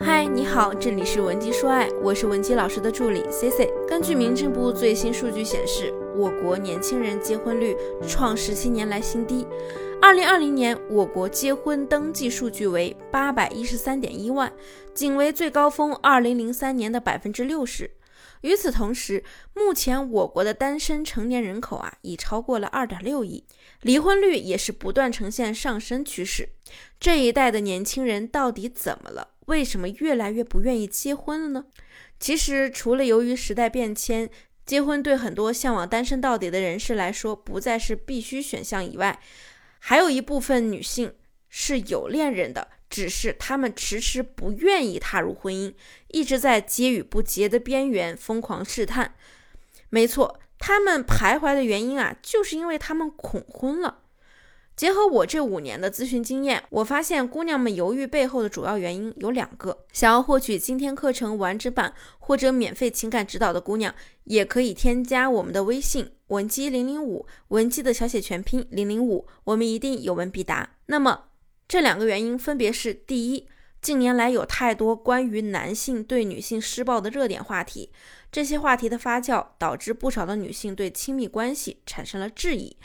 [0.00, 3.68] 嗨，你好，这里是文姬说爱，我是文姬老师的助理 C C。
[3.88, 7.76] 根据民政部最新数据显示，我国年轻人结婚率
[8.06, 9.44] 创十七年来新低。
[10.00, 14.52] 二零二零年，我国结婚登记数据为八百一十三点一万，
[14.94, 17.90] 仅为最高峰二零零三年的百分之六十。
[18.42, 23.42] 与此同时，目前我国的单身成年人口啊，已超过了二点六亿，
[23.82, 26.50] 离婚率也是不断呈现上升趋势。
[27.00, 29.30] 这一代的年轻人到底怎么了？
[29.48, 31.66] 为什么越来越不愿意结婚了呢？
[32.20, 34.28] 其实，除了由于时代变迁，
[34.66, 39.20] 结婚对很多向往单身到底的人士来说不再是必须选项以外，
[39.78, 41.14] 还有一部分女性
[41.48, 45.72] 是有恋人的，只是她们迟迟不愿意踏入婚姻，
[46.08, 49.14] 一直在结与不结的边缘疯狂试探。
[49.88, 54.02] 没错，她们徘徊的原因啊，就是因为她们恐婚了。
[54.78, 59.84] 结合我这五年的咨询经验，我发现姑娘们犹豫背后的主要原因有两个。
[59.92, 63.92] 想要获取今天课程完整版或者免费情感指导的姑娘，
[64.22, 70.76] 也可以添加我们的微信文姬零零五，文姬的小写全拼零零五，我们一定有问必答。
[70.86, 71.24] 那么
[71.66, 73.48] 这两个原因分别是：第一，
[73.82, 77.90] 近年来有太多关于男性对女性施暴的热点话题，
[78.30, 82.76] 这些话题的发酵导致不少的女性对亲密关系产生了质疑。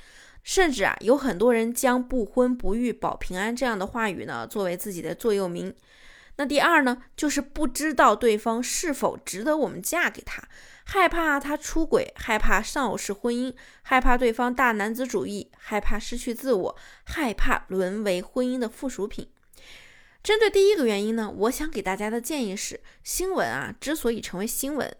[0.44, 5.74] 甚至啊，有很多人将“不婚不育保平安”这样的话语呢，作为自己的座右铭。
[6.36, 10.44] 那第二呢，就是不知道对方是否值得我们嫁给他，
[10.84, 19.30] 害怕他出轨，害怕丧偶式婚姻，害怕对方大男子主义，害怕失去自我，害怕沦为婚姻的附属品。
[20.24, 24.96] 针对第一个原因呢，我想给大家的建议是：新闻啊，之所以成为新闻。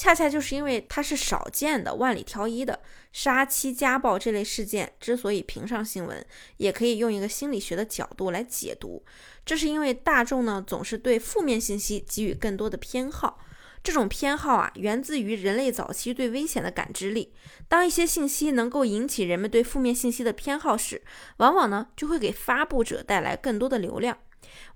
[0.00, 2.80] 恰恰就是因为它是少见的、万里挑一的
[3.12, 6.24] 杀妻家暴这类事件，之所以评上新闻，
[6.56, 9.04] 也可以用一个心理学的角度来解读。
[9.44, 13.40] 这是因为大众呢总是对负面信息给予更多的偏好，
[13.84, 17.34] 这种偏好啊源自于人类早期对危险的感知力。
[17.68, 21.02] 当一些信息能够引起人们对负面信息的偏好时，
[21.36, 24.16] 往往呢就会给发布者带来更多的流量。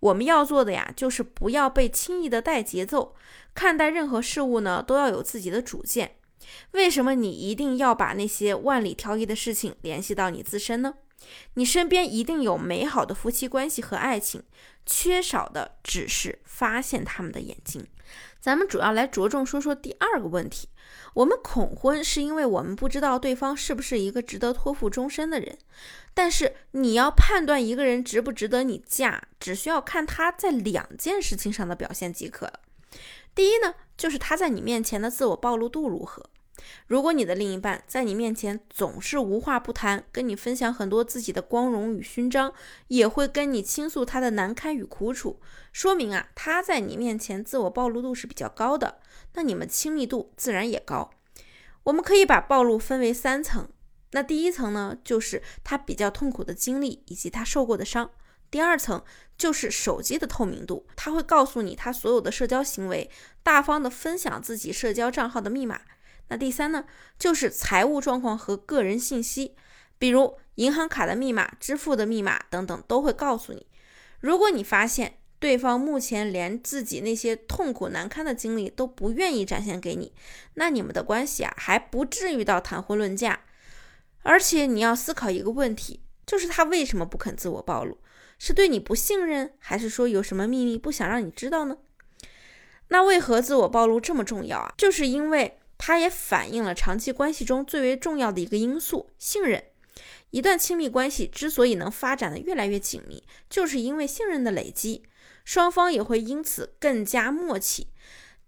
[0.00, 3.14] 我们要做的呀，就是不要被轻易的带节奏，
[3.54, 6.16] 看待任何事物呢，都要有自己的主见。
[6.72, 10.94] 为什么你一定要把那些万里挑一的事情联系到你自身呢？
[11.54, 14.42] 你身边一定有美好的夫妻关系和爱情，
[14.84, 17.86] 缺少的只是发现他们的眼睛。
[18.40, 20.68] 咱们主要来着重说说第二个问题。
[21.14, 25.56] 我们恐婚是因为我们不知道对方是不是一个值得托付终身的人，
[26.12, 32.52] 但是你要判断一个人值不值得你嫁，只需要看他在两件事情上的表现即可。
[33.34, 36.28] 第一呢，就是他在你面前的自我暴露度如何。
[36.86, 42.52] 如果你的另一半在你面前总是无话不谈，跟你分享很多自己的光荣与勋章，
[42.88, 45.40] 也会跟你倾诉他的难堪与苦楚，
[45.72, 49.00] 说明啊他在你面前自我暴露度是比较高的，
[49.34, 51.10] 那你们亲密度自然也高。
[51.84, 53.68] 我们可以把暴露分为三层，
[54.12, 58.10] 那第一层呢就是他比较痛苦的经历以及他受过的伤，
[58.50, 59.02] 第二层
[59.36, 63.10] 就是手机的透明度，他会告诉你他所有的社交行为，
[63.42, 65.80] 大方的分享自己社交账号的密码。
[66.28, 66.84] 那第三呢，
[67.18, 69.54] 就是财务状况和个人信息，
[69.98, 73.66] 比如银行卡的密码、支付的密码等等，都会告诉你。
[74.20, 80.14] 如果你发现对方目前连自己那些痛苦难堪的经历都不愿意展现给你，
[80.54, 83.40] 那你们的关系啊，还不至于到谈婚论嫁。
[84.22, 87.98] 而且你要思考一个问题，就是他为什么不肯自我暴露？
[88.38, 91.76] 是对你不信任，还是说有什么秘密不想让你知道呢？
[92.88, 94.72] 那为何自我暴露这么重要啊？
[94.78, 95.58] 就是因为。
[95.86, 99.62] 它也反映了长期关系中最为重要的一个因素——信任。
[100.30, 105.02] 一段亲密关系之所以能发展的越来越紧密，就是因为信任的累积，
[105.44, 107.88] 双方也会因此更加默契。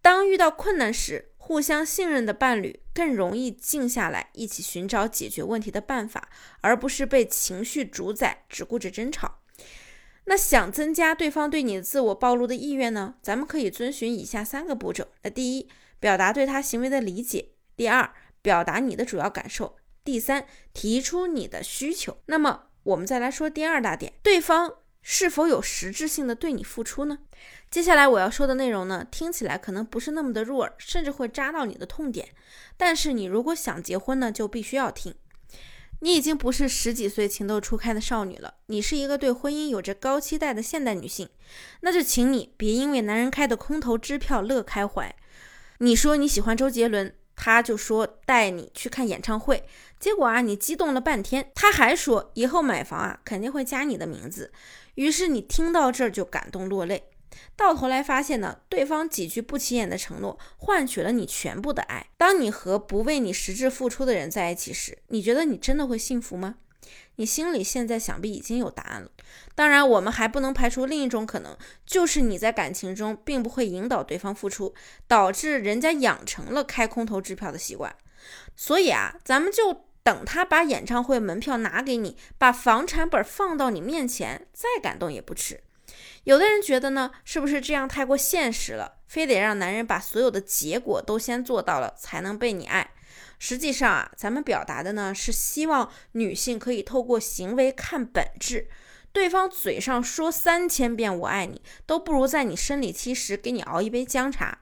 [0.00, 6.30] 当遇到困难时，互相信任的伴侣更容易静下来，一起寻找解决问题的办法，
[6.62, 9.41] 而不是被情绪主宰，只顾着争吵。
[10.24, 13.16] 那想增加对方对你的自我暴露的意愿呢？
[13.20, 15.09] 咱们可以遵循以下三个步骤。
[15.22, 15.68] 那第一。
[15.98, 17.51] 表达对他行为的理解。
[17.77, 18.13] 第二，
[18.43, 19.77] 表达你的主要感受。
[20.04, 22.19] 第三，提出你的需求。
[22.27, 24.72] 那么，我们再来说第二大点：对方
[25.03, 27.19] 是否有实质性的对你付出呢？
[27.71, 32.28] 接下来我要说的内容呢，听起来可能不是那么的入耳，甚至会扎到你的痛点。
[32.77, 35.15] 但是你如果想结婚呢，就必须要听。
[36.01, 41.28] 你已经不是十几岁情窦初开的少女了，你是一个对婚姻有着高期待的现代女性。
[41.81, 45.16] 那就请你别因为男人开的空头支票乐开怀。
[45.78, 49.64] 你说你喜欢周杰伦，他就说带你去看演唱会，
[50.00, 54.52] 结果啊，你激动了半天，他还说以后买房啊肯定会加你的名字，
[54.94, 57.04] 于是你听到这儿就感动落泪。
[57.54, 62.06] 到头来发现呢，对方几句不起眼的承诺换取了你全部的爱。
[62.16, 66.54] 当你和不为你实质付出的人在一起时，你觉得你真的会幸福吗？
[67.16, 69.10] 你心里现在想必已经有答案了。
[69.54, 74.74] 当然，我们还不能排除另一种可能，就是你在感情中并不会引导对方付出，
[75.07, 77.95] 导致人家养成了开空头支票的习惯。
[78.54, 85.62] 所以啊，咱们就等他把演唱会门票拿给你，把房产本放到你面前，再感动也不迟。
[86.24, 88.98] 有的人觉得呢，是不是这样太过现实了？
[89.07, 92.91] 非得让男人把所有的结果都先做到了，才能被你爱？
[93.38, 98.68] 实际上啊，咱们表达的呢是希望女性可以透过行为看本质。
[99.12, 104.59] 对方嘴上说三千遍我爱你，都不如在你生理期时给你熬一杯姜茶。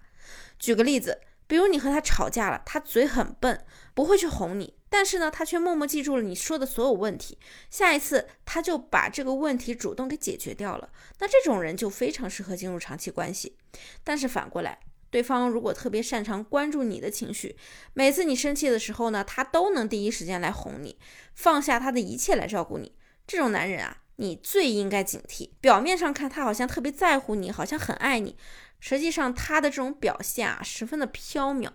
[0.59, 7.37] 举个例子，比如你和他吵架了，他嘴很笨，不会去哄你，但是呢，他却默默记住了你说的所有问题。
[7.69, 10.89] 下一次他就把这个问题主动给解决掉了。
[11.19, 13.57] 那这种人就非常适合进入长期关系。
[14.05, 14.79] 但是反过来，
[15.15, 17.57] 对方如果特别擅长关注你的情绪，
[17.93, 20.99] 每次你生气的时候呢，他都能第一时间来哄你，
[21.37, 22.91] 放下他的一切来照顾你。
[23.25, 25.51] 这种男人啊，你最应该警惕。
[25.61, 28.37] 表面上看他好像特别在乎你，好像很爱你，
[28.81, 31.71] 实际上他的这种表现啊，十分的飘渺。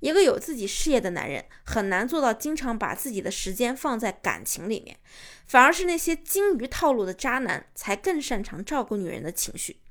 [0.00, 4.96] 一个有自己事业的男人，很难做到经常把自己的时间放在感情里面，
[5.46, 9.82] 反而是那些精于套路的渣男，才更擅长照顾女人的情绪。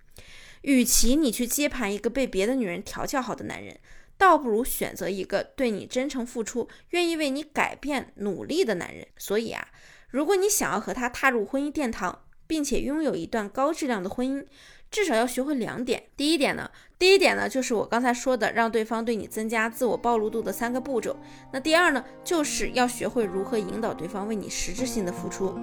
[0.67, 3.79] 与其你去接盘一个被别的女人调教好的男人，
[4.17, 9.07] 倒不如选择一个对你真诚付出、愿意为你改变努力的男人。
[9.17, 9.69] 所以啊，
[10.09, 14.45] 如果你想要和他踏入婚姻殿堂，并且拥有一段高质量的婚姻，
[14.89, 16.03] 至少要学会两点。
[16.15, 21.15] 第一点呢，第一点呢，就是我刚才说的，让对方对你增加自我暴露度的三个步骤。
[21.51, 25.53] 那第二呢，就是要学会如何引导对方为你实质性的付出。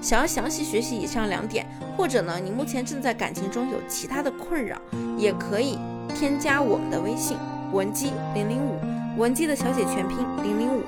[0.00, 4.80] 想要详细学习以上两点，或者呢，你目前正在感情中有其他的困扰，
[5.16, 5.76] 也可以
[6.14, 7.36] 添加我们的微信
[7.72, 8.78] 文姬零零五，
[9.18, 10.82] 文姬的小写全拼零零五，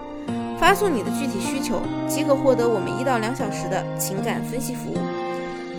[0.61, 5.20] 发送你的具体需求，即可获得我们一到两小时的情感分析服务。